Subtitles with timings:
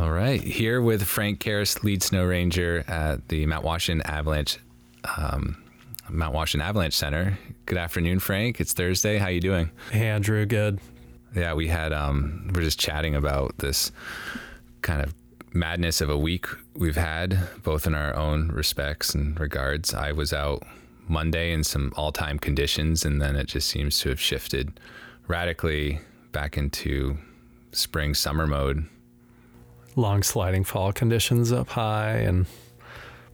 [0.00, 4.56] All right, here with Frank Carus, lead snow ranger at the Mount Washington Avalanche,
[5.18, 5.62] um,
[6.08, 7.38] Mount Washington Avalanche Center.
[7.66, 8.62] Good afternoon, Frank.
[8.62, 9.18] It's Thursday.
[9.18, 9.70] How you doing?
[9.90, 10.46] Hey, Andrew.
[10.46, 10.80] Good.
[11.36, 13.92] Yeah, we had um, we're just chatting about this
[14.80, 15.14] kind of
[15.52, 19.92] madness of a week we've had, both in our own respects and regards.
[19.92, 20.62] I was out
[21.08, 24.80] Monday in some all-time conditions, and then it just seems to have shifted
[25.28, 26.00] radically
[26.32, 27.18] back into
[27.72, 28.88] spring summer mode
[30.00, 32.46] long sliding fall conditions up high and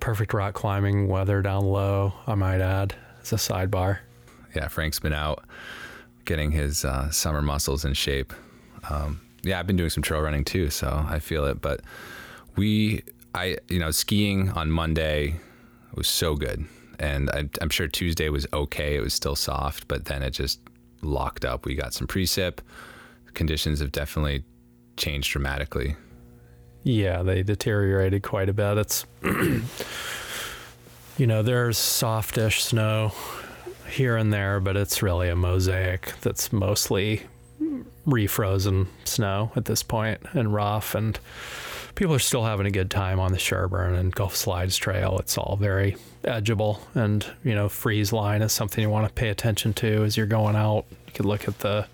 [0.00, 3.98] perfect rock climbing weather down low, I might add, as a sidebar.
[4.54, 5.44] Yeah, Frank's been out
[6.24, 8.32] getting his uh, summer muscles in shape.
[8.90, 11.62] Um, yeah, I've been doing some trail running too, so I feel it.
[11.62, 11.80] But
[12.56, 13.02] we,
[13.34, 15.36] I, you know, skiing on Monday
[15.94, 16.66] was so good.
[16.98, 18.96] And I, I'm sure Tuesday was okay.
[18.96, 20.60] It was still soft, but then it just
[21.02, 21.64] locked up.
[21.64, 22.58] We got some precip.
[23.34, 24.44] Conditions have definitely
[24.96, 25.94] changed dramatically.
[26.86, 28.78] Yeah, they deteriorated quite a bit.
[28.78, 29.06] It's,
[31.18, 33.12] you know, there's softish snow
[33.90, 37.22] here and there, but it's really a mosaic that's mostly
[38.06, 40.94] refrozen snow at this point and rough.
[40.94, 41.18] And
[41.96, 45.18] people are still having a good time on the Sherburne and Gulf Slides Trail.
[45.18, 49.30] It's all very edgeable, and you know, freeze line is something you want to pay
[49.30, 50.84] attention to as you're going out.
[51.08, 51.88] You could look at the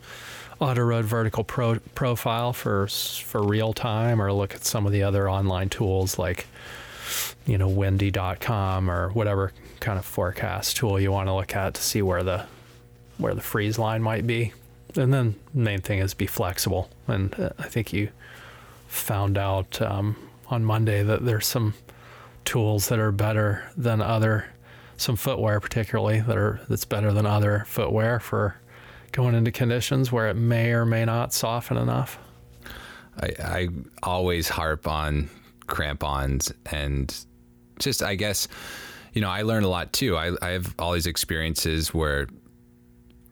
[0.63, 5.29] Autoroad vertical pro- profile for for real time, or look at some of the other
[5.29, 6.47] online tools like
[7.47, 11.83] you know windy.com or whatever kind of forecast tool you want to look at to
[11.83, 12.47] see where the
[13.19, 14.53] where the freeze line might be.
[14.95, 16.89] And then the main thing is be flexible.
[17.09, 18.11] And uh, I think you
[18.87, 20.17] found out um,
[20.49, 21.75] on Monday that there's some
[22.45, 24.47] tools that are better than other
[24.97, 28.57] some footwear particularly that are that's better than other footwear for
[29.13, 32.19] going into conditions where it may or may not soften enough?
[33.21, 33.69] I, I
[34.03, 35.29] always harp on
[35.67, 37.15] crampons and
[37.79, 38.49] just, I guess,
[39.13, 40.17] you know, I learn a lot too.
[40.17, 42.27] I, I have all these experiences where,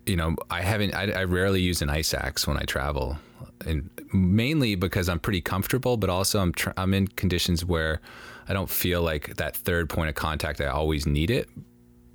[0.07, 3.19] you know, I haven't, I, I rarely use an ice axe when I travel.
[3.67, 8.01] And mainly because I'm pretty comfortable, but also I'm tr- I'm in conditions where
[8.49, 10.61] I don't feel like that third point of contact.
[10.61, 11.49] I always need it,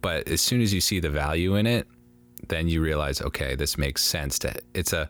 [0.02, 1.88] but as soon as you see the value in it,
[2.50, 4.40] then you realize, okay, this makes sense.
[4.40, 5.10] To it's a,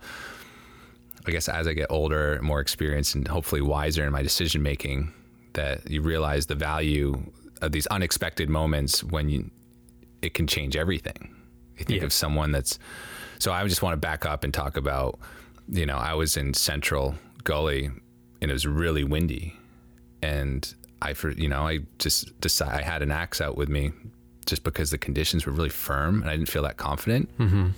[1.26, 5.14] I guess as I get older, more experienced, and hopefully wiser in my decision making,
[5.54, 7.32] that you realize the value
[7.62, 9.50] of these unexpected moments when you
[10.22, 11.36] it can change everything.
[11.78, 12.06] You think yeah.
[12.06, 12.80] of someone that's
[13.40, 15.20] so I just want to back up and talk about,
[15.68, 17.92] you know, I was in Central Gully
[18.42, 19.58] and it was really windy,
[20.22, 23.92] and I for you know I just decided I had an axe out with me
[24.46, 27.36] just because the conditions were really firm and I didn't feel that confident.
[27.38, 27.70] Mm-hmm.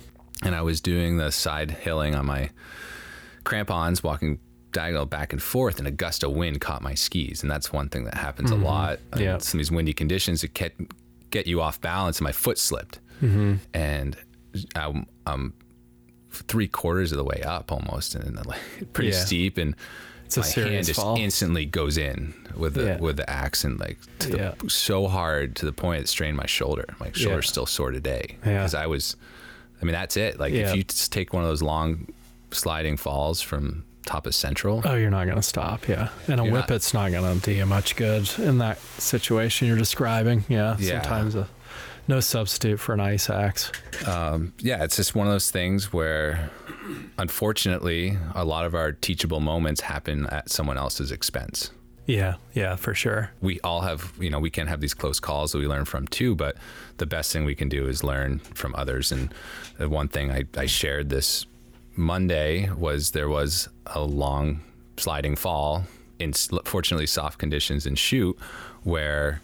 [0.42, 2.50] And I was doing the side hilling on my
[3.44, 4.38] crampons, walking
[4.72, 7.42] diagonal back and forth, and a gust of wind caught my skis.
[7.42, 8.62] And that's one thing that happens mm-hmm.
[8.62, 9.00] a lot.
[9.16, 9.38] Yeah.
[9.38, 10.74] Some of these windy conditions that get,
[11.30, 13.00] get you off balance, and my foot slipped.
[13.22, 13.54] Mm-hmm.
[13.74, 14.16] And
[14.76, 15.54] I'm, I'm,
[16.30, 18.60] three quarters of the way up almost, and like
[18.92, 19.16] pretty yeah.
[19.16, 19.58] steep.
[19.58, 19.74] And
[20.36, 21.16] it's my hand just fall.
[21.16, 22.98] instantly goes in with the yeah.
[22.98, 26.84] with the axe and like the, so hard to the point it strained my shoulder.
[27.00, 27.50] My shoulder's yeah.
[27.50, 29.16] still sore today because I was.
[29.80, 30.40] I mean, that's it.
[30.40, 32.08] Like if you just take one of those long
[32.50, 34.82] sliding falls from top of Central.
[34.84, 35.86] Oh, you're not going to stop.
[35.86, 36.08] Yeah.
[36.26, 39.76] And a whippet's not, not going to do you much good in that situation you're
[39.76, 40.44] describing.
[40.48, 40.76] Yeah.
[40.78, 41.02] yeah.
[41.02, 41.46] Sometimes a,
[42.08, 43.70] no substitute for an ice axe.
[44.06, 44.82] Um, yeah.
[44.82, 46.50] It's just one of those things where
[47.18, 51.70] unfortunately, a lot of our teachable moments happen at someone else's expense.
[52.06, 53.30] Yeah, yeah, for sure.
[53.42, 56.08] We all have, you know, we can have these close calls that we learn from
[56.08, 56.56] too, but
[56.96, 59.12] the best thing we can do is learn from others.
[59.12, 59.32] And
[59.76, 61.44] the one thing I, I shared this
[61.96, 64.60] Monday was there was a long
[64.96, 65.84] sliding fall
[66.18, 68.38] in fortunately soft conditions in Chute
[68.84, 69.42] where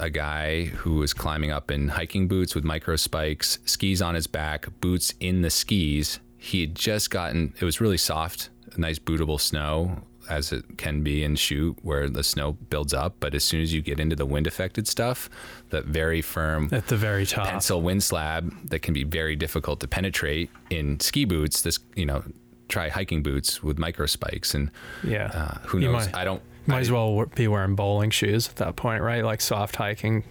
[0.00, 4.26] a guy who was climbing up in hiking boots with micro spikes, skis on his
[4.26, 9.38] back, boots in the skis, he had just gotten it was really soft nice bootable
[9.38, 13.16] snow as it can be in Chute where the snow builds up.
[13.20, 15.28] But as soon as you get into the wind affected stuff
[15.70, 17.46] that very firm at the very top.
[17.46, 22.06] pencil wind slab that can be very difficult to penetrate in ski boots this you
[22.06, 22.22] know
[22.68, 24.54] try hiking boots with micro spikes.
[24.54, 24.70] And
[25.04, 25.26] yeah.
[25.34, 26.08] uh, who knows?
[26.14, 29.76] i don't might as well be wearing bowling shoes at that point right like soft
[29.76, 30.24] hiking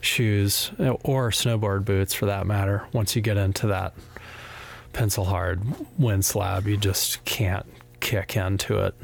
[0.00, 3.94] shoes or snowboard boots for that matter once you get into that
[4.96, 5.62] pencil hard
[5.98, 6.66] wind slab.
[6.66, 7.66] You just can't
[8.00, 8.94] kick into it.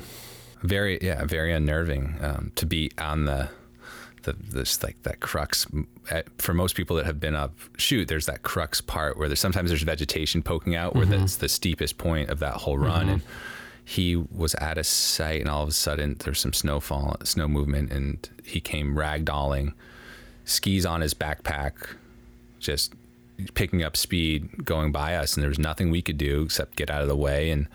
[0.63, 3.51] Very, yeah, very unnerving um, to be on the,
[4.23, 5.67] the this like that crux.
[6.39, 9.71] For most people that have been up Chute there's that crux part where there's sometimes
[9.71, 11.21] there's vegetation poking out, where mm-hmm.
[11.21, 13.11] that's the steepest point of that whole run, mm-hmm.
[13.11, 13.23] and
[13.85, 17.91] he was at a site and all of a sudden there's some snowfall, snow movement,
[17.93, 19.73] and he came ragdolling,
[20.45, 21.73] skis on his backpack,
[22.59, 22.95] just
[23.55, 26.91] picking up speed, going by us, and there was nothing we could do except get
[26.91, 27.51] out of the way.
[27.51, 27.67] And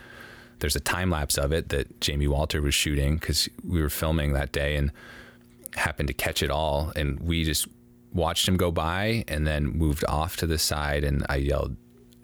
[0.59, 4.33] there's a time lapse of it that Jamie Walter was shooting because we were filming
[4.33, 4.91] that day and
[5.75, 7.67] happened to catch it all, and we just
[8.13, 11.75] watched him go by and then moved off to the side, and I yelled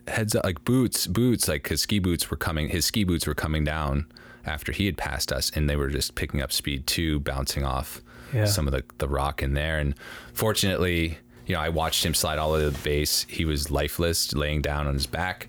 [0.07, 3.35] heads up, like boots, boots, like his ski boots were coming, his ski boots were
[3.35, 4.05] coming down
[4.45, 8.01] after he had passed us, and they were just picking up speed too, bouncing off
[8.33, 8.45] Yeah.
[8.45, 9.79] some of the, the rock in there.
[9.79, 9.95] And
[10.33, 13.25] fortunately, you know, I watched him slide all the way to the base.
[13.29, 15.47] He was lifeless, laying down on his back.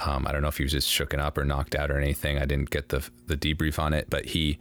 [0.00, 2.38] Um, I don't know if he was just shooken up or knocked out or anything.
[2.38, 4.58] I didn't get the the debrief on it, but he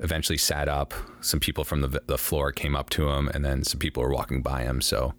[0.00, 0.94] eventually sat up.
[1.20, 4.12] Some people from the the floor came up to him, and then some people were
[4.12, 4.80] walking by him.
[4.80, 5.14] So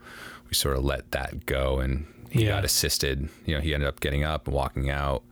[0.50, 2.50] we sort of let that go, and he Yeah.
[2.56, 3.30] got assisted.
[3.46, 5.24] You know, he ended up getting up and walking out.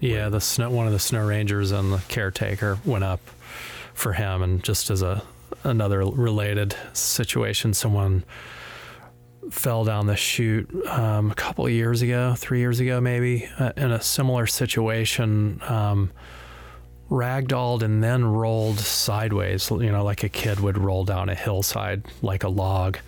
[0.00, 3.20] Yeah, the snow one of the snow rangers and the caretaker went up
[3.94, 5.22] for him and just as a
[5.64, 8.22] another related situation, someone
[9.50, 13.72] fell down the chute um, a couple of years ago, three years ago maybe, uh,
[13.76, 15.60] in a similar situation.
[15.66, 16.10] Um,
[17.10, 22.04] ragdolled and then rolled sideways, you know, like a kid would roll down a hillside
[22.22, 22.98] like a log,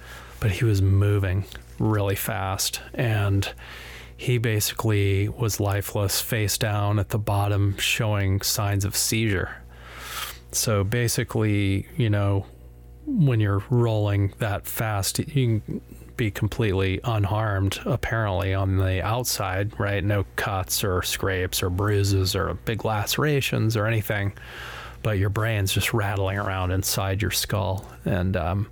[0.41, 1.45] but he was moving
[1.79, 3.53] really fast and
[4.17, 9.63] he basically was lifeless, face down at the bottom, showing signs of seizure.
[10.51, 12.47] So basically, you know,
[13.07, 15.63] when you're rolling that fast, you
[16.19, 20.05] be completely unharmed, apparently, on the outside, right?
[20.05, 24.35] No cuts or scrapes or bruises or big lacerations or anything.
[25.03, 27.89] But your brain's just rattling around inside your skull.
[28.05, 28.69] And um,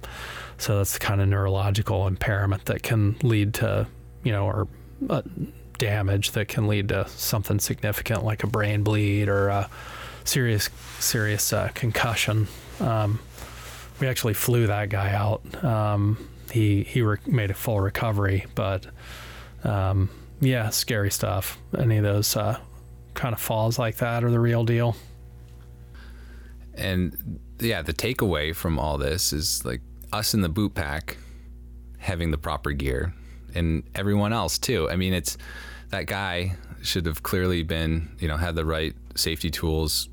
[0.58, 3.86] so that's the kind of neurological impairment that can lead to,
[4.22, 4.68] you know, or
[5.08, 5.22] uh,
[5.78, 9.70] damage that can lead to something significant like a brain bleed or a
[10.24, 12.48] serious, serious uh, concussion.
[12.80, 13.20] Um,
[14.00, 15.64] we actually flew that guy out.
[15.64, 18.86] Um, he he re- made a full recovery, but
[19.62, 20.08] um,
[20.40, 21.58] yeah, scary stuff.
[21.78, 22.58] Any of those uh,
[23.14, 24.96] kind of falls like that are the real deal.
[26.74, 29.82] And yeah, the takeaway from all this is like
[30.12, 31.18] us in the boot pack
[31.98, 33.14] having the proper gear
[33.54, 34.88] and everyone else too.
[34.90, 35.36] I mean, it's
[35.90, 40.08] that guy should have clearly been, you know, had the right safety tools.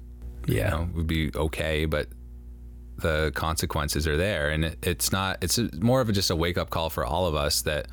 [0.46, 0.56] Yeah.
[0.56, 2.08] You know, would be okay, but
[2.98, 4.50] the consequences are there.
[4.50, 7.26] And it, it's not, it's more of a, just a wake up call for all
[7.28, 7.88] of us that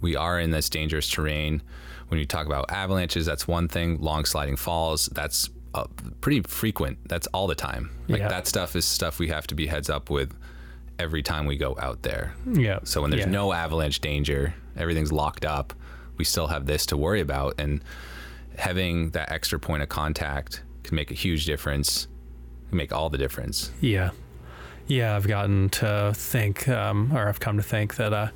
[0.00, 1.62] we are in this dangerous terrain.
[2.08, 3.98] When you talk about avalanches, that's one thing.
[4.00, 5.84] Long sliding falls, that's uh,
[6.20, 6.98] pretty frequent.
[7.08, 7.90] That's all the time.
[8.08, 8.28] Like Yeah.
[8.28, 10.32] that stuff is stuff we have to be heads up with
[11.00, 12.34] every time we go out there.
[12.52, 12.78] Yeah.
[12.84, 13.30] So when there's Yeah.
[13.32, 15.74] no avalanche danger, everything's locked up,
[16.16, 17.54] we still have this to worry about.
[17.58, 17.82] And
[18.56, 22.06] having that extra point of contact can make a huge difference,
[22.68, 23.72] can make all the difference.
[23.80, 24.10] Yeah.
[24.86, 28.28] Yeah, I've gotten to think, um, or I've come to think that uh,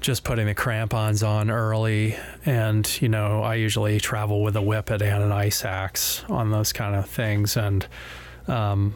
[0.00, 5.02] just putting the crampons on early, and, you know, I usually travel with a whippet
[5.02, 7.56] and an ice axe on those kind of things.
[7.56, 7.86] And,
[8.48, 8.94] um,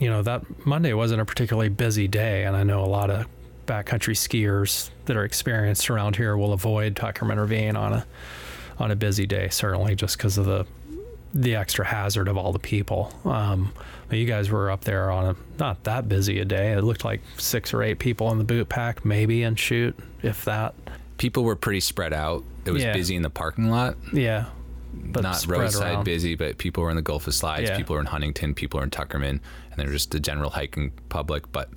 [0.00, 3.26] you know, that Monday wasn't a particularly busy day, and I know a lot of
[3.66, 8.06] backcountry skiers that are experienced around here will avoid Tuckerman Ravine on a
[8.78, 10.66] on a busy day, certainly just because of the
[11.34, 13.12] the extra hazard of all the people.
[13.24, 13.72] Um,
[14.10, 16.72] you guys were up there on a not that busy a day.
[16.72, 20.44] It looked like six or eight people in the boot pack, maybe, and shoot, if
[20.44, 20.74] that.
[21.18, 22.44] People were pretty spread out.
[22.64, 22.92] It was Yeah.
[22.92, 24.46] busy in the parking lot, Yeah.
[24.98, 26.04] But not roadside around.
[26.04, 27.76] busy, but people were in the Gulf of Slides, Yeah.
[27.76, 29.40] people were in Huntington, people were in Tuckerman, and
[29.76, 31.50] they're just the general hiking public.
[31.52, 31.68] But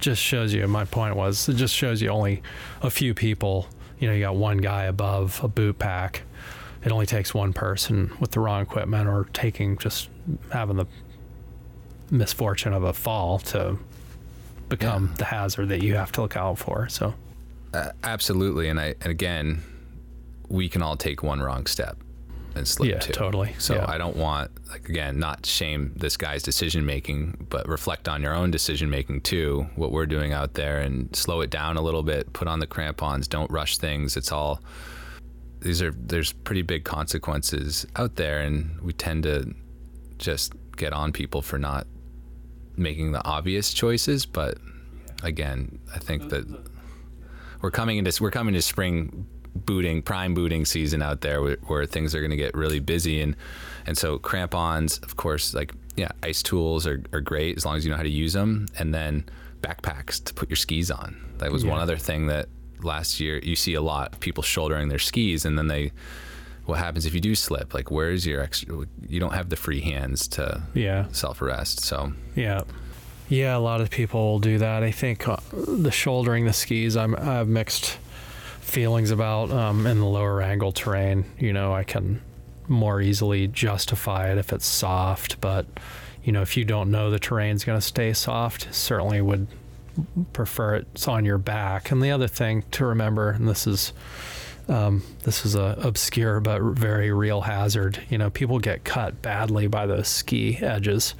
[0.00, 2.40] Just shows you, my point was, it just shows you only
[2.82, 3.66] a few people.
[3.98, 6.22] You know, you got one guy above a boot pack.
[6.84, 10.08] It only takes one person with the wrong equipment or taking just
[10.52, 10.86] having the
[12.10, 13.78] misfortune of a fall to
[14.68, 16.88] become the hazard that you have to look out for.
[16.88, 17.14] So,
[17.74, 19.62] uh, absolutely, and I and again,
[20.48, 21.96] we can all take one wrong step
[22.54, 23.12] and slip Yeah, too.
[23.12, 23.54] totally.
[23.58, 23.84] So Yeah.
[23.88, 28.34] I don't want like again not shame this guy's decision making, but reflect on your
[28.34, 29.66] own decision making too.
[29.76, 32.32] What we're doing out there and slow it down a little bit.
[32.32, 33.28] Put on the crampons.
[33.28, 34.16] Don't rush things.
[34.16, 34.60] It's all
[35.60, 39.54] these are there's pretty big consequences out there, and we tend to
[40.18, 41.86] just get on people for not
[42.78, 44.26] making the obvious choices.
[44.26, 44.58] But
[45.22, 46.46] again, I think that
[47.62, 51.86] we're coming into we're coming to spring booting prime booting season out there where, where
[51.86, 53.36] things are going to get really busy and
[53.86, 57.84] and so crampons of course like yeah ice tools are, are great as long as
[57.84, 59.24] you know how to use them and then
[59.60, 62.48] backpacks to put your skis on that was one other thing that
[62.82, 65.90] last year you see a lot of people shouldering their skis and then they
[66.68, 67.72] what happens if you do slip?
[67.72, 68.84] Like, where's your extra?
[69.08, 71.06] You don't have the free hands to Yeah.
[71.12, 71.80] self arrest.
[71.80, 72.62] So, Yeah.
[73.30, 74.82] Yeah, a lot of people will do that.
[74.82, 77.98] I think uh, the shouldering the skis, I'm, I have mixed
[78.60, 81.24] feelings about um, in the lower angle terrain.
[81.38, 82.20] You know, I can
[82.68, 85.66] more easily justify it if it's soft, but
[86.24, 89.46] you know, if you don't know the terrain's going to stay soft, certainly would
[90.32, 91.90] prefer it's on your back.
[91.90, 93.92] And the other thing to remember, and this is
[94.68, 98.00] um, this is a obscure but very real hazard.
[98.10, 101.14] You know, people get cut badly by those ski edges,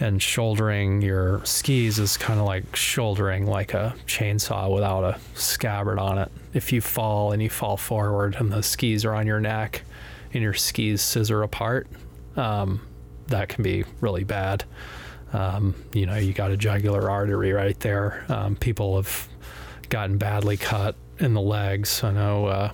[0.00, 5.98] and shouldering your skis is kind of like shouldering like a chainsaw without a scabbard
[5.98, 6.32] on it.
[6.54, 9.82] If you fall and you fall forward and the skis are on your neck,
[10.34, 11.86] and your skis scissor apart,
[12.36, 12.80] um,
[13.26, 14.64] that can be really bad.
[15.32, 18.24] Um, you know, you got a jugular artery right there.
[18.28, 19.28] Um, people have
[19.88, 22.02] gotten badly cut in the legs.
[22.04, 22.72] I know, uh,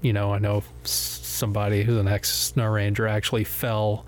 [0.00, 4.06] you know, I know somebody who's an ex snow ranger actually fell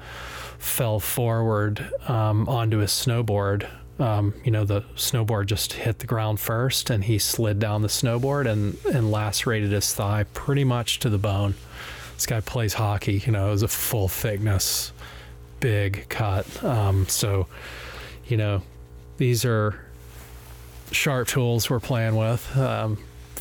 [0.58, 3.68] fell forward um, onto his snowboard.
[4.00, 7.88] Um, you know, the snowboard just hit the ground first, and he slid down the
[7.88, 11.54] snowboard and and lacerated his thigh pretty much to the bone.
[12.14, 13.22] This guy plays hockey.
[13.24, 14.92] You know, it was a full thickness,
[15.60, 16.64] big cut.
[16.64, 17.46] Um, so,
[18.26, 18.62] you know,
[19.18, 19.84] these are
[20.90, 22.98] sharp tools we're playing with um,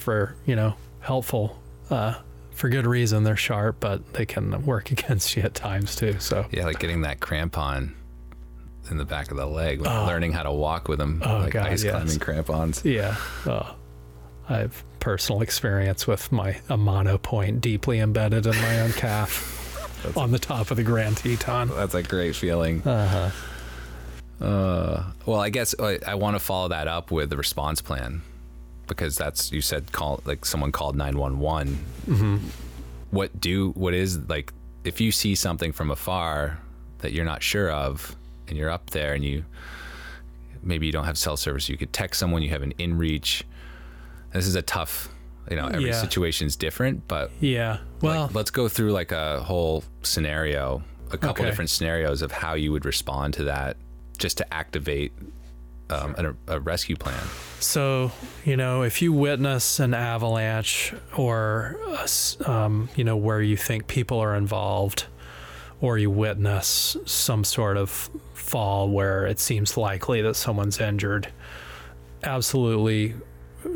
[0.07, 2.13] for you know helpful uh,
[2.51, 3.25] for good reason.
[3.25, 6.15] They're sharp, but they can work against you at times too.
[6.19, 7.91] So yeah, like getting that crampon
[8.89, 10.05] in the back of the leg, Oh.
[10.07, 11.91] learning how to walk with them, Oh, like God, ice yes.
[11.93, 12.85] climbing crampons.
[12.85, 13.73] yeah, uh,
[14.47, 20.15] I have personal experience with my a mono point deeply embedded in my own calf
[20.17, 21.67] on the top of the Grand Teton.
[21.67, 22.81] That's a great feeling.
[22.87, 23.29] Uh-huh.
[24.39, 28.21] Uh, well, I guess I, I want to follow that up with the response plan
[28.87, 31.77] because that's you said call like someone called nine one one.
[32.07, 32.37] Mm-hmm.
[33.11, 34.53] What do what is like
[34.83, 36.59] if you see something from afar
[36.99, 38.15] that you're not sure of
[38.47, 39.43] and you're up there and you
[40.63, 42.41] maybe you don't have cell service, you could text someone.
[42.41, 43.43] You have an inReach.
[44.33, 45.09] This is a tough.
[45.49, 46.01] You know, every Yeah.
[46.01, 47.77] situation is different, but Yeah.
[48.01, 51.45] Well, like, let's go through like a whole scenario, a couple Okay.
[51.45, 53.77] different scenarios of how you would respond to that,
[54.17, 55.13] just to activate
[55.89, 56.15] um,
[56.47, 57.23] a, a rescue plan.
[57.59, 58.11] So,
[58.45, 61.77] you know, if you witness an avalanche or,
[62.45, 65.05] um, you know, where you think people are involved,
[65.81, 71.31] or you witness some sort of fall where it seems likely that someone's injured,
[72.23, 73.13] absolutely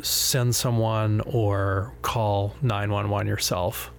[0.02, 3.92] send someone or call 911 yourself.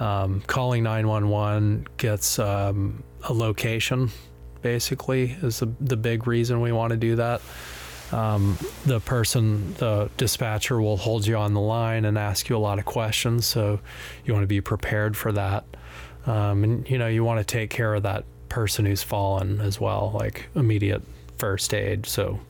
[0.00, 4.10] Um, calling 911 gets um, a location,
[4.62, 7.40] basically, is the, the big reason we want to do that
[8.12, 12.58] um, the person, the dispatcher, will hold you on the line and ask you a
[12.58, 13.46] lot of questions.
[13.46, 13.80] So
[14.24, 15.64] you want to be prepared for that.
[16.26, 19.80] Um, and you know, you want to take care of that person who's fallen as
[19.80, 21.02] well, like immediate
[21.36, 22.06] first aid.
[22.06, 22.40] So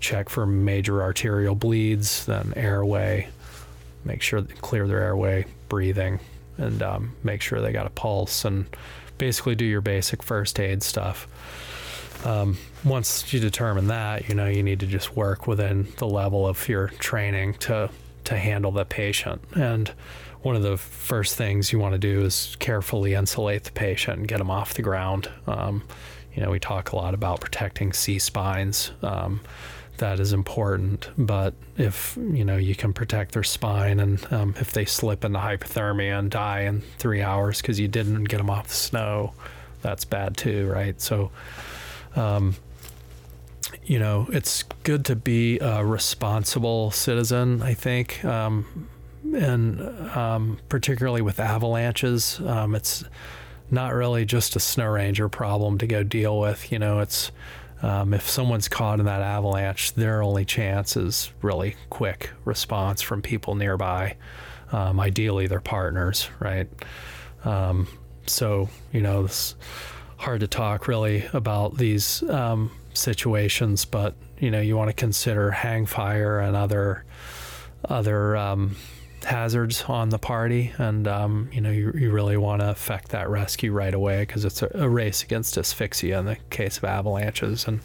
[0.00, 3.28] check for major arterial bleeds, then airway.
[4.04, 6.20] Make sure clear their airway, breathing,
[6.58, 8.66] and um, make sure they got a pulse, and
[9.18, 11.26] basically do your basic first aid stuff
[12.24, 16.46] um, once you determine that, you know, you need to just work within the level
[16.46, 17.90] of your training to
[18.24, 19.40] to handle the patient.
[19.54, 19.88] And
[20.42, 24.28] one of the first things you want to do is carefully insulate the patient and
[24.28, 25.30] get them off the ground.
[25.46, 25.84] Um,
[26.34, 28.90] you know, we talk a lot about protecting C spines.
[29.02, 29.40] Um,
[29.98, 34.72] that is important, but if you know you can protect their spine, and um, if
[34.72, 38.68] they slip into hypothermia and die in three hours because you didn't get them off
[38.68, 39.32] the snow,
[39.82, 41.00] that's bad too, right?
[41.00, 41.30] So
[42.14, 42.56] um,
[43.84, 48.24] you know, it's good to be a responsible citizen, I think.
[48.24, 48.88] Um,
[49.34, 53.04] and um, particularly with avalanches, um, it's
[53.70, 56.70] not really just a snow ranger problem to go deal with.
[56.70, 57.30] You know, it's
[57.82, 63.22] um, if someone's caught in that avalanche, their only chance is really quick response from
[63.22, 64.16] people nearby.
[64.72, 66.68] Um, ideally, their partners, right?
[67.44, 67.86] Um,
[68.26, 69.54] so, you know, it's
[70.16, 75.50] hard to talk really about these um, situations, but you know, you want to consider
[75.50, 77.04] hang fire and other
[77.88, 78.76] other um,
[79.26, 83.28] hazards on the party, and um, you know, you, you really want to affect that
[83.28, 87.66] rescue right away because it's a, a race against asphyxia in the case of avalanches,
[87.66, 87.80] and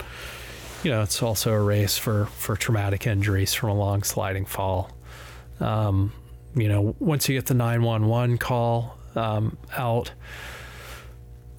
[0.84, 4.92] you know, it's also a race for for traumatic injuries from a long sliding fall.
[5.60, 6.14] Um,
[6.56, 10.12] you know, once you get the 911 call um, out,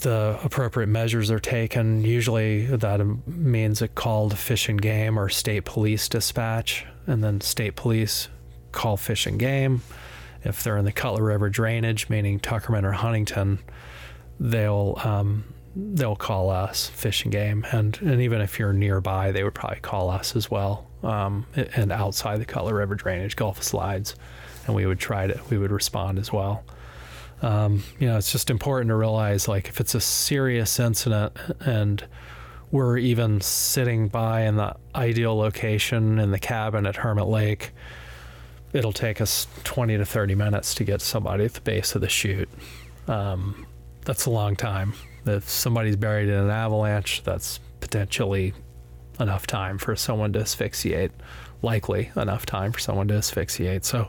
[0.01, 2.05] the appropriate measures are taken.
[2.05, 7.41] Usually that means a call to fish and game or state police dispatch, and then
[7.41, 8.29] state police
[8.73, 9.83] call fish and game,
[10.45, 13.59] if they're in the Cutler River drainage, meaning Tuckerman or Huntington,
[14.41, 19.45] they'll um, they'll call us Fish and Game, and and even if you're nearby, they
[19.45, 20.87] would probably call us as well.
[21.03, 24.15] Um, and outside the Cutler River drainage, Gulf Slides,
[24.67, 26.65] and we would try to we would respond as well.
[27.41, 32.05] Um, you know, it's just important to realize like if it's a serious incident and
[32.71, 37.73] we're even sitting by in the ideal location in the cabin at Hermit Lake,
[38.73, 42.09] it'll take us 20 to 30 minutes to get somebody at the base of the
[42.09, 42.49] chute.
[43.09, 43.67] Um,
[44.05, 44.95] that's a long time.
[45.27, 48.55] If somebody's buried in an avalanche, that's potentially
[49.21, 51.13] enough time for someone to asphyxiate,
[51.63, 53.85] likely enough time for someone to asphyxiate.
[53.85, 54.09] So,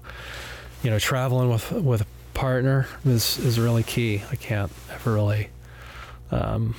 [0.82, 4.24] you know, traveling with with a partner is is really key.
[4.32, 5.50] I can't ever really,
[6.32, 6.75] um,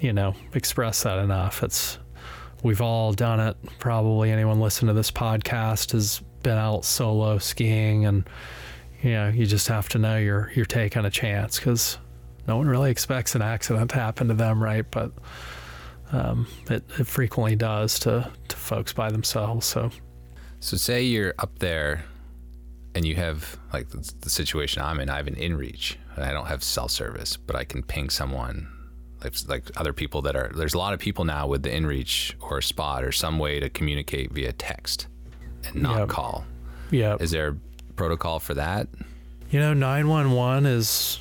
[0.00, 1.62] you know, express that enough.
[1.62, 1.98] It's
[2.62, 3.56] we've all done it.
[3.78, 8.28] Probably anyone listening to this podcast has been out solo skiing, and
[9.02, 11.98] you know, you just have to know you're you're taking a chance because
[12.46, 14.88] no one really expects an accident to happen to them, right?
[14.88, 15.10] But
[16.12, 19.66] um, it, it frequently does to, to folks by themselves.
[19.66, 19.90] So,
[20.60, 22.04] so say you're up there
[22.94, 25.10] and you have like the, the situation I'm in.
[25.10, 28.68] I have an InReach and I don't have cell service, but I can ping someone.
[29.24, 32.34] Like, like other people that are there's a lot of people now with the InReach
[32.38, 35.08] or Spot or some way to communicate via text
[35.64, 36.08] and not Yep.
[36.08, 36.44] call.
[36.90, 37.16] yeah.
[37.20, 37.56] Is there a
[37.94, 38.88] protocol for that?
[39.50, 41.20] You know, 911 is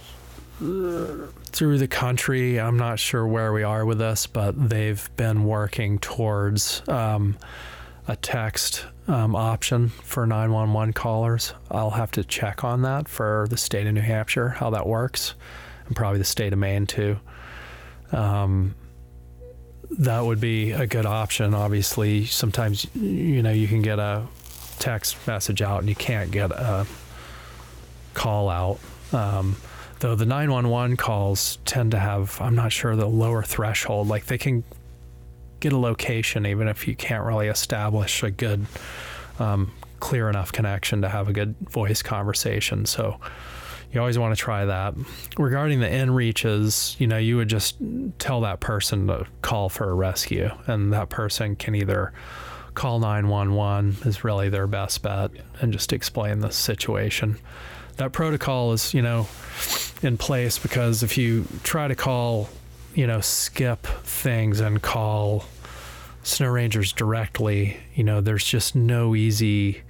[0.60, 2.60] through the country.
[2.60, 7.38] I'm not sure where we are with this, but they've been working towards um,
[8.08, 11.54] a text um, option for 911 callers.
[11.70, 15.36] I'll have to check on that for the state of New Hampshire, how that works,
[15.88, 17.20] and probably the state of Maine too.
[18.12, 18.75] Um,
[20.00, 21.54] that would be a good option.
[21.54, 24.25] Obviously, sometimes you know you can get a
[24.80, 26.86] text message out and you can't get a
[28.14, 28.80] call out.
[29.14, 29.56] Um,
[30.00, 34.08] though the 911 calls tend to have, I'm not sure, the lower threshold.
[34.08, 34.64] Like they can
[35.60, 38.66] get a location even if you can't really establish a good,
[39.40, 42.86] um, clear enough connection to have a good voice conversation.
[42.86, 43.20] So
[43.96, 44.94] you always want to try that.
[45.38, 47.77] Regarding the inReaches, you know, you would just
[48.20, 52.12] tell that person to call for a rescue, and that person can either
[52.74, 55.31] call 911 is really their best bet
[55.62, 57.38] and just explain the situation.
[57.96, 59.27] That protocol is, you know,
[60.03, 62.50] in place because if you try to call,
[62.94, 65.46] you know, skip things and call
[66.24, 69.84] snow rangers directly, you know, there's just no easy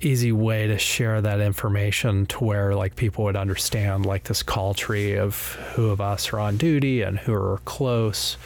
[0.00, 4.74] easy way to share that information to where like people would understand like this call
[4.74, 8.36] tree of who of us are on duty and who are close.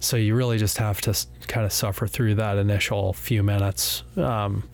[0.00, 4.68] So you really just have to kind of suffer through that initial few minutes um,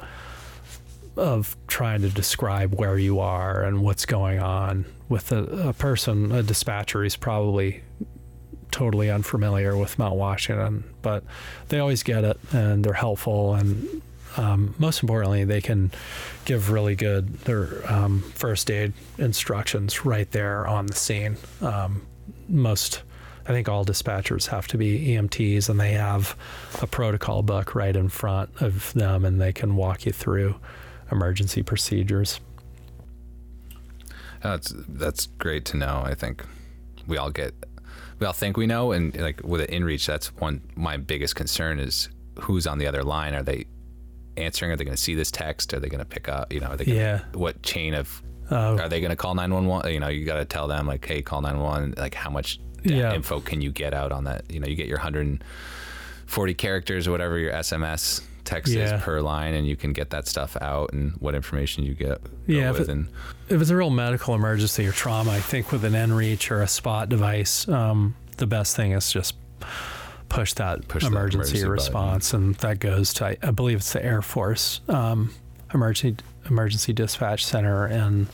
[1.16, 6.32] of trying to describe where you are and what's going on with a, a person
[6.32, 7.82] a dispatcher who's probably
[8.70, 11.24] totally unfamiliar with mount washington but
[11.68, 14.00] they always get it and they're helpful and
[14.36, 15.90] um, most importantly, they can
[16.44, 21.36] give really good their um, first aid instructions right there on the scene.
[21.60, 22.06] Um,
[22.48, 23.02] most,
[23.46, 26.36] I think, all dispatchers have to be EMTs, and they have
[26.80, 30.56] a protocol book right in front of them, and they can walk you through
[31.10, 32.40] emergency procedures.
[34.42, 36.02] That's that's great to know.
[36.04, 36.44] I think
[37.06, 37.54] we all get
[38.18, 41.78] we all think we know, and like with an inReach, that's one my biggest concern
[41.78, 42.08] is
[42.40, 43.34] who's on the other line.
[43.34, 43.66] Are they
[44.36, 44.70] answering?
[44.72, 45.72] Are they going to see this text?
[45.74, 46.52] Are they going to pick up?
[46.52, 47.20] You know, are they gonna, Yeah.
[47.34, 49.90] What chain of Uh, are they going to call nine one one?
[49.92, 51.94] You know, you got to tell them like, hey, call nine one.
[51.96, 53.14] Like, how much Yeah.
[53.14, 54.44] info can you get out on that?
[54.50, 55.44] You know, you get your hundred and
[56.26, 58.96] forty characters or whatever your SMS text Yeah.
[58.96, 62.18] is per line, and you can get that stuff out and what information you get.
[62.46, 63.08] Yeah, if with it- and
[63.48, 66.66] if it's a real medical emergency or trauma, I think with an inReach or a
[66.68, 69.34] spot device, um, the best thing is just
[70.30, 71.70] push that Push emergency, emergency button.
[71.72, 75.34] response, and that goes to I, I believe it's the Air Force um,
[75.74, 76.16] emergency
[76.48, 78.26] emergency dispatch center in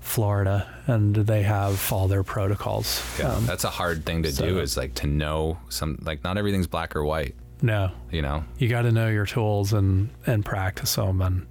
[0.00, 3.02] Florida, and they have all their protocols.
[3.18, 4.58] Yeah, Um, that's a hard thing to so- do.
[4.60, 7.34] Is like to know some like not everything's black or white.
[7.62, 11.46] no, You know, you got to know your tools and and practice them and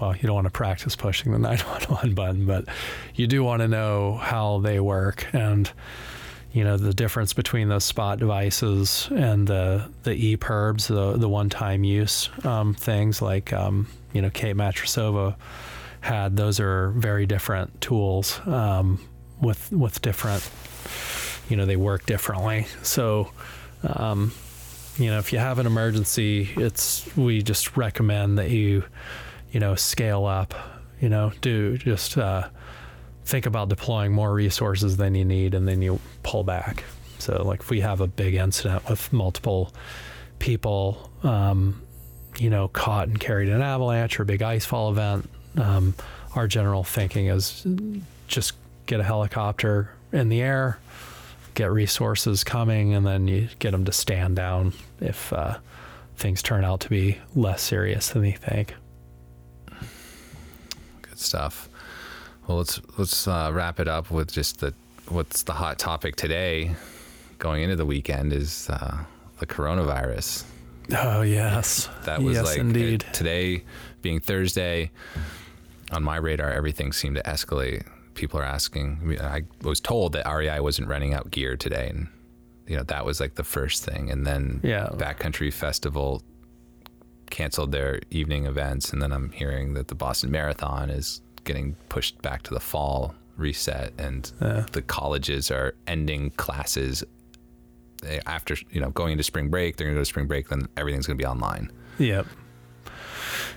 [0.00, 2.66] well you don't want to practice pushing the 911 button but
[3.14, 5.70] you do want to know how they work and
[6.56, 11.50] you know the difference between those spot devices and the the EPIRBs the the one
[11.50, 15.36] time use um, things like um, you know Kate Matrosova
[16.00, 18.98] had those are very different tools um,
[19.38, 20.50] with with different
[21.50, 22.66] you know they work differently.
[22.82, 23.30] So
[23.82, 24.32] um,
[24.96, 28.82] you know if you have an emergency it's we just recommend that you
[29.52, 30.54] you know scale up
[31.00, 32.48] you know, do just uh,
[33.26, 36.84] think about deploying more resources than you need, and then you pull back.
[37.18, 39.74] So, like if we have a big incident with multiple
[40.38, 41.82] people, um,
[42.38, 45.94] you know, caught and carried in an avalanche or a big icefall event, um,
[46.34, 47.66] our general thinking is
[48.28, 48.54] just
[48.86, 50.78] get a helicopter in the air,
[51.54, 55.58] get resources coming, and then you get them to stand down if uh,
[56.16, 58.74] things turn out to be less serious than you think.
[61.02, 61.68] Good stuff.
[62.46, 64.72] Well, let's let's uh, wrap it up with just the
[65.08, 66.74] what's the hot topic today,
[67.38, 68.98] going into the weekend is uh,
[69.38, 70.44] the coronavirus.
[70.96, 73.02] Oh yes, That was yes, like indeed.
[73.02, 73.64] it- today
[74.02, 74.90] being Thursday.
[75.92, 77.86] On my radar, everything seemed to escalate.
[78.14, 78.98] People are asking.
[79.00, 82.08] I, mean, I was told that REI wasn't renting out gear today, and
[82.66, 84.10] you know that was like the first thing.
[84.10, 84.88] And then Yeah.
[84.94, 86.22] Backcountry Festival
[87.30, 92.20] canceled their evening events, and then I'm hearing that the Boston Marathon is getting pushed
[92.20, 94.66] back to the fall reset, and Yeah.
[94.72, 97.02] the colleges are ending classes
[98.26, 99.76] after you know going into spring break.
[99.76, 101.70] They're going to go to spring break, then everything's going to be online.
[101.98, 102.26] Yep.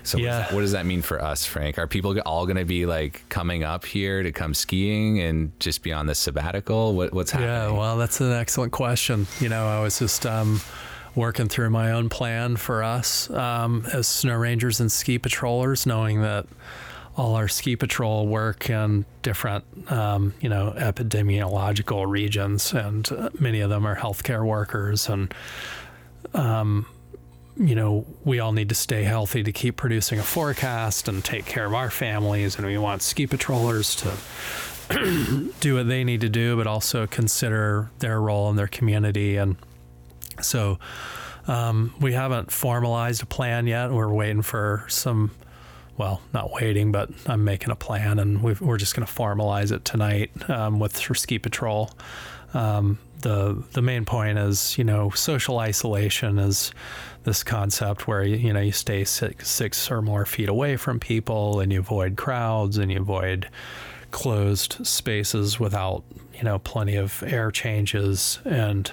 [0.02, 0.30] So what, Yeah.
[0.38, 1.78] does that, what does that mean for us, Frank?
[1.78, 5.82] Are people all going to be like coming up here to come skiing and just
[5.82, 6.94] be on this sabbatical?
[6.94, 7.50] What, what's happening?
[7.50, 9.26] Yeah, well, that's an excellent question.
[9.40, 10.60] You know, I was just um,
[11.14, 16.22] working through my own plan for us um, as snow rangers and ski patrollers, knowing
[16.22, 16.46] that
[17.16, 23.60] all our ski patrol work in different, um, you know, epidemiological regions, and uh, many
[23.60, 25.34] of them are healthcare workers, and
[26.34, 26.86] um,
[27.56, 31.44] you know, we all need to stay healthy to keep producing a forecast and take
[31.44, 34.16] care of our families, and we want ski patrollers to
[35.60, 39.36] do what they need to do, but also consider their role in their community.
[39.36, 39.56] And
[40.40, 40.78] so
[41.46, 43.92] um, we haven't formalized a plan yet.
[43.92, 45.30] We're waiting for some,
[45.96, 49.72] well, not waiting, but I'm making a plan, and we've, we're just going to formalize
[49.72, 51.90] it tonight um, with ski patrol.
[52.54, 56.72] Um, the the main point is, you know, social isolation is
[57.24, 60.98] this concept where you, you know you stay six, six or more feet away from
[60.98, 63.48] people, and you avoid crowds, and you avoid
[64.10, 66.02] closed spaces without
[66.34, 68.92] you know plenty of air changes and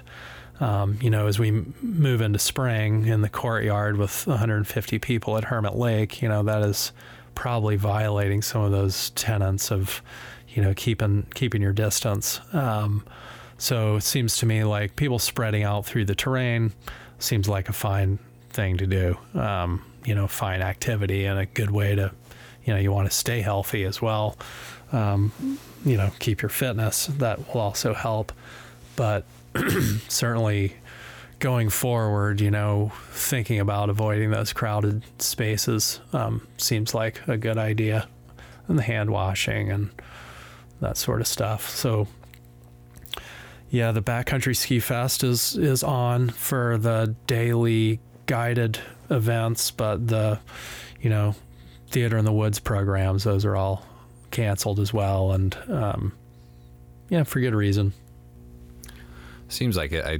[0.59, 5.45] um, you know as we move into spring in the courtyard with 150 people at
[5.45, 6.91] hermit lake you know that is
[7.35, 10.01] probably violating some of those tenets of
[10.49, 13.03] you know keeping keeping your distance um,
[13.57, 16.73] so it seems to me like people spreading out through the terrain
[17.19, 21.71] seems like a fine thing to do um, you know fine activity and a good
[21.71, 22.11] way to
[22.65, 24.35] you know you want to stay healthy as well
[24.91, 25.31] um,
[25.85, 27.07] you know, keep your fitness.
[27.07, 28.31] That will also help.
[28.95, 29.25] But
[30.07, 30.75] certainly
[31.39, 37.57] going forward, you know, thinking about avoiding those crowded spaces um, seems like a good
[37.57, 38.07] idea.
[38.67, 39.89] And the hand washing and
[40.81, 41.69] that sort of stuff.
[41.69, 42.07] So,
[43.69, 50.39] yeah, the Backcountry Ski Fest is is on for the daily guided events, but the,
[51.01, 51.33] you know,
[51.89, 53.85] Theater in the Woods programs, those are all
[54.31, 56.13] canceled as well, and um,
[57.09, 57.93] yeah, for good reason.
[59.49, 60.05] Seems like it.
[60.05, 60.19] I,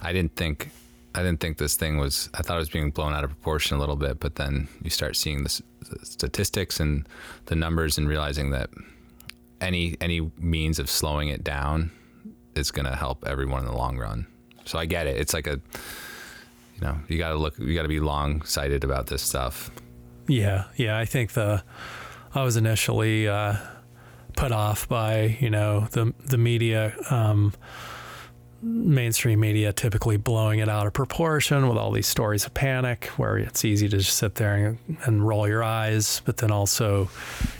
[0.00, 0.70] I didn't think,
[1.14, 2.30] I didn't think this thing was.
[2.34, 4.90] I thought it was being blown out of proportion a little bit, but then you
[4.90, 7.08] start seeing the, the statistics and
[7.46, 8.70] the numbers and realizing that
[9.60, 11.90] any any means of slowing it down
[12.54, 14.26] is going to help everyone in the long run.
[14.64, 15.16] So I get it.
[15.16, 15.60] It's like a,
[16.76, 17.58] you know, you got to look.
[17.58, 19.70] You got to be long sighted about this stuff.
[20.28, 21.64] Yeah, yeah, I think the
[22.34, 23.56] I was initially uh,
[24.36, 26.94] put off by you know the the media.
[27.10, 27.52] Um,
[28.62, 33.38] mainstream media typically blowing it out of proportion with all these stories of panic where
[33.38, 37.08] it's easy to just sit there and, and roll your eyes but then also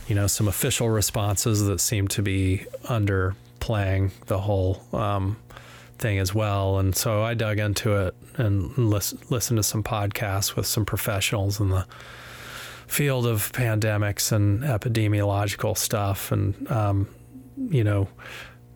[0.08, 5.36] you know some official responses that seem to be underplaying the whole um,
[6.00, 6.78] thing as well.
[6.78, 11.60] And so i dug into it and lis- listened to some podcasts with some professionals
[11.60, 11.86] in the
[12.86, 16.32] field of pandemics and epidemiological stuff.
[16.32, 17.08] And um,
[17.68, 18.08] you know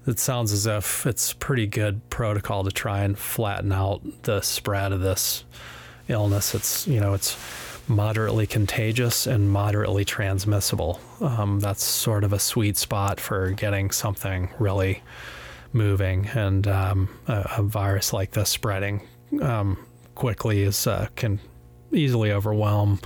[0.06, 4.92] it sounds as if it's pretty good protocol to try and flatten out the spread
[4.92, 5.44] of this
[6.08, 6.54] illness.
[6.54, 7.36] It's you know it's
[7.88, 11.00] moderately contagious and moderately transmissible.
[11.20, 15.02] Um, that's sort of a sweet spot for getting something really
[15.72, 19.02] moving, and um, a, a virus like this spreading
[19.40, 21.40] um, quickly is uh, can
[21.92, 23.00] easily overwhelm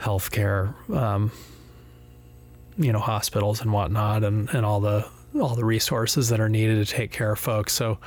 [0.00, 0.74] healthcare.
[0.90, 1.30] Um,
[2.78, 5.06] you know hospitals and whatnot and, and all the
[5.40, 7.98] all the resources that are needed to take care of folks so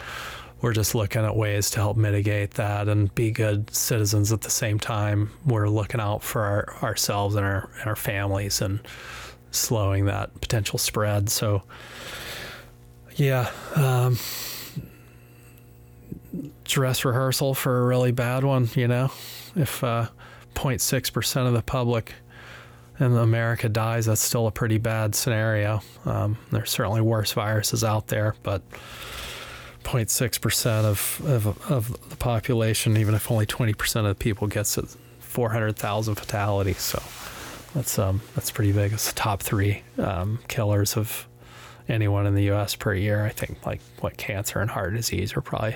[0.61, 4.49] we're just looking at ways to help mitigate that and be good citizens at the
[4.49, 8.79] same time we're looking out for our, ourselves and our and our families and
[9.55, 11.29] slowing that potential spread.
[11.29, 11.63] So,
[13.15, 14.17] yeah, um,
[16.63, 18.69] dress rehearsal for a really bad one.
[18.75, 19.11] You know,
[19.55, 20.09] if uh,
[20.53, 22.13] 0.6 percent of the public
[22.99, 25.81] in America dies, that's still a pretty bad scenario.
[26.05, 28.61] Um, there's certainly worse viruses out there, but
[29.83, 34.47] 0.6 percent of, of of the population, even if only 20 percent of the people
[34.47, 34.85] gets it,
[35.19, 36.81] 400,000 fatalities.
[36.81, 37.01] So
[37.73, 38.93] that's um that's pretty big.
[38.93, 41.27] It's the top three um, killers of
[41.87, 42.75] anyone in the U.S.
[42.75, 43.25] per year.
[43.25, 45.75] I think like what cancer and heart disease are probably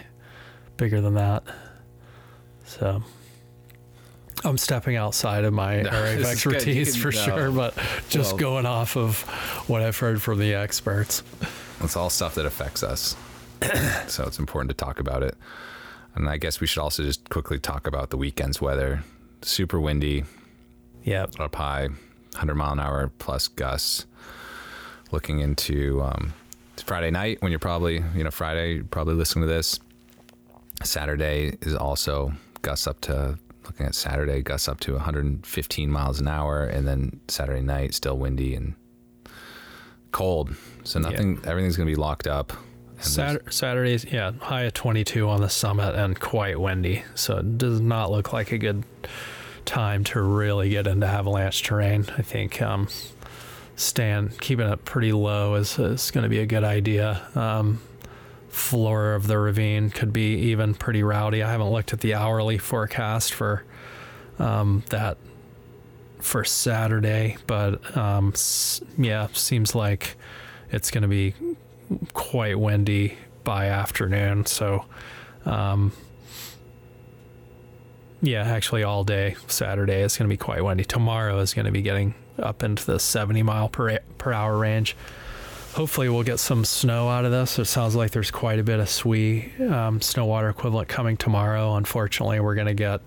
[0.77, 1.43] bigger than that.
[2.65, 3.03] So
[4.45, 6.51] I'm stepping outside of my No, area of this is good.
[6.65, 7.23] You expertise can- for no.
[7.37, 7.73] sure, but
[8.09, 9.21] just Well- going off of
[9.67, 11.23] what I've heard from the experts.
[11.81, 13.15] It's all stuff that affects us.
[14.07, 15.35] so it's important to talk about it.
[16.15, 19.03] And I guess we should also just quickly talk about the weekend's weather.
[19.41, 20.23] Super windy,
[21.03, 21.39] Yep.
[21.39, 24.05] up high, 100 mile an hour plus gusts.
[25.11, 26.33] Looking into um,
[26.85, 29.79] Friday night when you're probably, you know, Friday, you're probably listening to this.
[30.83, 33.37] Saturday is also gusts up to,
[33.69, 36.63] looking at Saturday, gusts up to 115 miles an hour.
[36.65, 38.73] And then Saturday night, still windy and
[40.11, 40.55] cold.
[40.83, 42.51] So nothing, everything's going to be locked up.
[43.49, 47.03] Saturdays, yeah, high of 22 on the summit and quite windy.
[47.15, 48.83] So it does not look like a good
[49.65, 52.07] time to really get into avalanche terrain.
[52.17, 52.87] I think um,
[53.75, 57.21] staying, keeping it pretty low is, is going to be a good idea.
[57.35, 57.81] Um,
[58.49, 61.43] floor of the ravine could be even pretty rowdy.
[61.43, 63.63] I haven't looked at the hourly forecast for
[64.37, 65.17] um, that
[66.19, 68.33] for Saturday, but um,
[68.97, 70.17] yeah, seems like
[70.71, 71.33] it's going to be
[72.13, 74.45] quite windy by afternoon.
[74.45, 74.85] So,
[75.45, 75.93] um,
[78.21, 80.83] yeah, actually, all day Saturday is going to be quite windy.
[80.83, 84.95] Tomorrow is going to be getting up into the 70 mile per, per hour range.
[85.73, 87.57] Hopefully, we'll get some snow out of this.
[87.59, 91.75] It sounds like there's quite a bit of SWE um, snow water equivalent coming tomorrow.
[91.75, 93.01] Unfortunately, we're going to get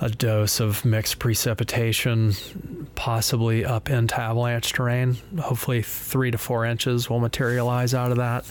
[0.00, 2.34] a dose of mixed precipitation,
[2.94, 5.16] possibly up into avalanche terrain.
[5.40, 8.44] Hopefully, three to four inches will materialize out of that.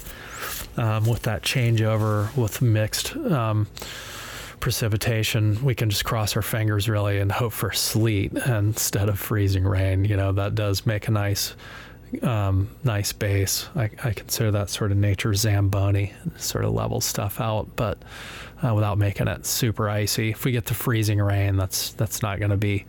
[0.78, 3.68] Um, with that changeover with mixed um,
[4.60, 9.64] precipitation, we can just cross our fingers really and hope for sleet instead of freezing
[9.64, 10.04] rain.
[10.04, 11.56] You know, that does make a nice.
[12.22, 13.68] Um, nice base.
[13.76, 17.98] I, I consider that sort of nature Zamboni, sort of level stuff out, but
[18.64, 20.30] uh, without making it super icy.
[20.30, 22.86] If we get the freezing rain, that's that's not going to be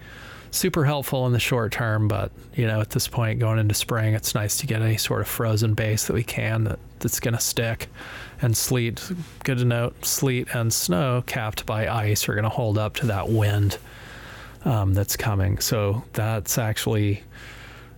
[0.51, 2.09] super helpful in the short term.
[2.09, 5.21] But you know, at this point, going into spring, it's nice to get any sort
[5.23, 7.89] of frozen base that we can that, that's going to stick.
[8.43, 9.03] And sleet,
[9.45, 13.07] good to note, sleet and snow capped by ice are going to hold up to
[13.07, 13.79] that wind
[14.67, 15.59] um, that's coming.
[15.59, 17.23] So that's actually,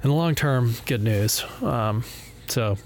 [0.03, 1.45] in the long term, good news.
[1.63, 2.05] Um,
[2.47, 2.77] so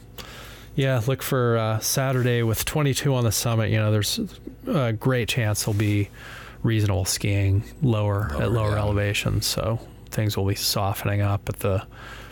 [0.75, 3.71] yeah, look for uh, Saturday with 22 on the summit.
[3.71, 4.21] You know, there's
[4.67, 6.09] a great chance there'll be
[6.63, 8.79] reasonable skiing lower, Lower, at lower yeah.
[8.79, 9.47] elevations.
[9.47, 9.79] So
[10.11, 11.85] things will be softening up at the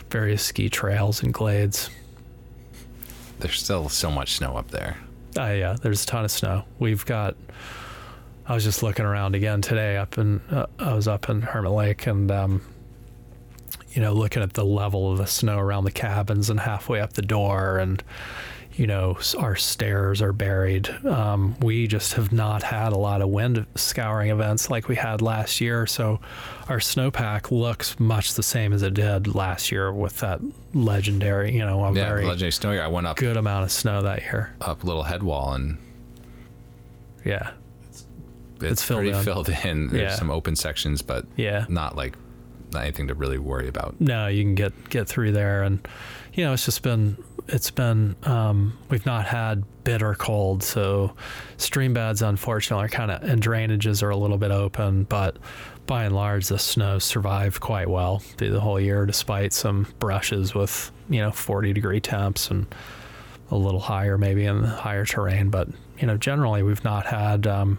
[0.09, 1.89] various ski trails and glades.
[3.39, 4.97] There's still so much snow up there.
[5.37, 6.65] Uh, yeah, there's a ton of snow.
[6.79, 7.35] We've got.
[8.45, 9.97] I was just looking around again today.
[9.97, 12.61] Up in, uh, I was up in Hermit Lake, and um,
[13.93, 17.13] you know, looking at the level of the snow around the cabins and halfway up
[17.13, 18.03] the door, and
[18.73, 20.89] you know, our stairs are buried.
[21.05, 25.21] Um, we just have not had a lot of wind scouring events like we had
[25.21, 26.21] last year, so
[26.69, 30.39] our snowpack looks much the same as it did last year with that
[30.73, 32.71] legendary, you know, a Yeah, very legendary snow.
[32.71, 34.55] I went up good amount of snow that year.
[34.61, 35.77] up little head wall and
[37.25, 37.51] Yeah,
[37.89, 38.05] it's,
[38.61, 39.23] It's filled pretty in.
[39.23, 39.87] filled in.
[39.89, 40.15] There's Yeah.
[40.15, 41.65] some open sections, but yeah.
[41.67, 42.15] not like
[42.71, 43.99] not anything to really worry about.
[43.99, 45.85] no, you can get get through there, and
[46.33, 51.13] you know it's just been it's been um, we've not had bitter cold, so
[51.57, 55.37] stream beds unfortunately are kind of and drainages are a little bit open, but
[55.87, 60.53] by and large the snow survived quite well through the whole year, despite some brushes
[60.53, 62.73] with you know 40 degree temps and
[63.49, 65.67] a little higher maybe in the higher terrain, but
[65.99, 67.77] you know generally we've not had um,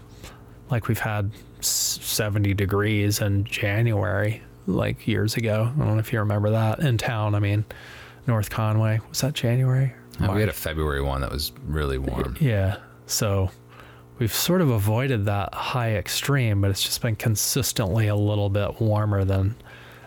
[0.69, 5.71] like we've had 70 degrees in January like years ago.
[5.75, 7.35] I don't know if you remember that in town.
[7.35, 7.65] I mean,
[8.27, 9.93] North Conway was that January?
[10.21, 12.37] Uh, we had a February one that was really warm.
[12.39, 12.77] yeah.
[13.05, 13.49] So
[14.19, 18.79] we've sort of avoided that high extreme, but it's just been consistently a little bit
[18.79, 19.55] warmer than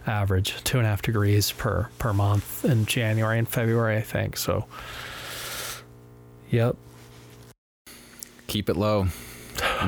[0.06, 4.36] average, two and a half degrees per per month in January and February, I think.
[4.36, 4.64] So,
[6.50, 6.76] yep.
[8.46, 9.08] Keep it low.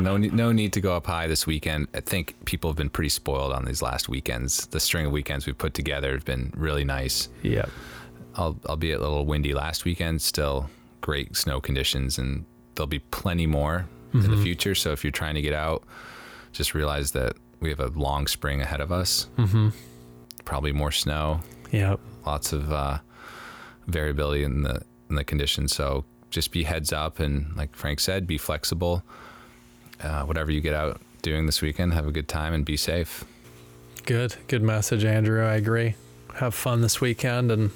[0.00, 1.88] No no need to go up high this weekend.
[1.94, 4.66] I think people have been pretty spoiled on these last weekends.
[4.66, 7.28] The string of weekends we've put together have been really nice.
[7.42, 7.70] Yep.
[8.34, 10.68] I'll, albeit a little windy last weekend, still
[11.00, 14.74] great snow conditions, and there'll be plenty more in the future.
[14.74, 15.82] So if you're trying to get out,
[16.52, 19.28] just realize that we have a long spring ahead of us.
[19.36, 19.68] Mm-hmm.
[20.44, 21.40] Probably more snow,
[21.72, 22.00] Yep.
[22.24, 22.98] lots of uh,
[23.86, 25.74] variability in the in the conditions.
[25.74, 29.02] So just be heads up, and like Frank said, be flexible.
[30.02, 33.24] Uh, whatever you get out doing this weekend, have a good time and be safe.
[34.06, 34.36] Good.
[34.46, 35.44] Good message, Andrew.
[35.44, 35.94] I agree.
[36.36, 37.70] Have fun this weekend and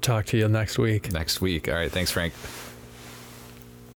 [0.00, 1.12] talk to you next week.
[1.12, 1.68] Next week.
[1.68, 1.90] All right.
[1.90, 2.32] Thanks, Frank.